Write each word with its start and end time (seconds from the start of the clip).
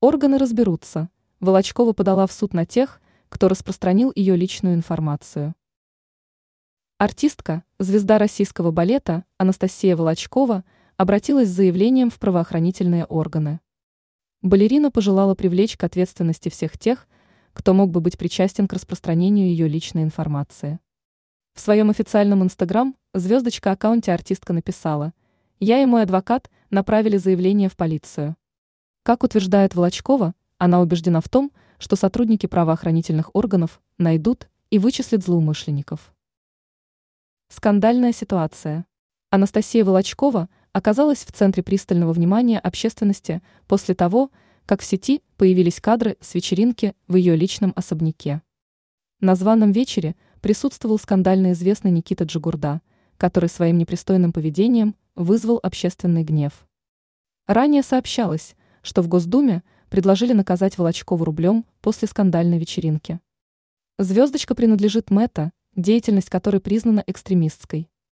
Органы 0.00 0.38
разберутся. 0.38 1.10
Волочкова 1.40 1.92
подала 1.92 2.28
в 2.28 2.32
суд 2.32 2.54
на 2.54 2.64
тех, 2.64 3.00
кто 3.28 3.48
распространил 3.48 4.12
ее 4.14 4.36
личную 4.36 4.76
информацию. 4.76 5.56
Артистка, 6.98 7.64
звезда 7.80 8.18
российского 8.18 8.70
балета 8.70 9.24
Анастасия 9.38 9.96
Волочкова 9.96 10.64
обратилась 10.96 11.48
с 11.48 11.52
заявлением 11.52 12.10
в 12.10 12.20
правоохранительные 12.20 13.06
органы. 13.06 13.58
Балерина 14.40 14.92
пожелала 14.92 15.34
привлечь 15.34 15.76
к 15.76 15.82
ответственности 15.82 16.48
всех 16.48 16.78
тех, 16.78 17.08
кто 17.52 17.74
мог 17.74 17.90
бы 17.90 18.00
быть 18.00 18.16
причастен 18.16 18.68
к 18.68 18.74
распространению 18.74 19.48
ее 19.48 19.66
личной 19.66 20.04
информации. 20.04 20.78
В 21.54 21.60
своем 21.60 21.90
официальном 21.90 22.44
инстаграм 22.44 22.94
звездочка 23.14 23.72
аккаунте 23.72 24.12
артистка 24.12 24.52
написала 24.52 25.12
«Я 25.58 25.82
и 25.82 25.86
мой 25.86 26.02
адвокат 26.02 26.52
направили 26.70 27.16
заявление 27.16 27.68
в 27.68 27.76
полицию». 27.76 28.36
Как 29.02 29.24
утверждает 29.24 29.74
Волочкова, 29.74 30.34
она 30.58 30.80
убеждена 30.80 31.20
в 31.20 31.28
том, 31.28 31.52
что 31.78 31.96
сотрудники 31.96 32.46
правоохранительных 32.46 33.34
органов 33.34 33.80
найдут 33.96 34.48
и 34.70 34.78
вычислят 34.78 35.24
злоумышленников. 35.24 36.12
Скандальная 37.48 38.12
ситуация. 38.12 38.84
Анастасия 39.30 39.84
Волочкова 39.84 40.48
оказалась 40.72 41.24
в 41.24 41.32
центре 41.32 41.62
пристального 41.62 42.12
внимания 42.12 42.58
общественности 42.58 43.42
после 43.66 43.94
того, 43.94 44.30
как 44.66 44.82
в 44.82 44.84
сети 44.84 45.22
появились 45.36 45.80
кадры 45.80 46.18
с 46.20 46.34
вечеринки 46.34 46.94
в 47.06 47.16
ее 47.16 47.36
личном 47.36 47.72
особняке. 47.74 48.42
На 49.20 49.34
званом 49.34 49.72
вечере 49.72 50.14
присутствовал 50.42 50.98
скандально 50.98 51.52
известный 51.52 51.90
Никита 51.90 52.24
Джигурда, 52.24 52.82
который 53.16 53.48
своим 53.48 53.78
непристойным 53.78 54.32
поведением 54.32 54.94
вызвал 55.16 55.58
общественный 55.62 56.22
гнев. 56.22 56.68
Ранее 57.46 57.82
сообщалось, 57.82 58.54
что 58.82 59.02
в 59.02 59.08
Госдуме 59.08 59.62
предложили 59.88 60.32
наказать 60.32 60.78
Волочкову 60.78 61.24
рублем 61.24 61.64
после 61.80 62.08
скандальной 62.08 62.58
вечеринки. 62.58 63.20
Звездочка 63.98 64.54
принадлежит 64.54 65.10
Мэтта, 65.10 65.52
деятельность 65.74 66.30
которой 66.30 66.60
признана 66.60 67.02
экстремистской. 67.06 67.88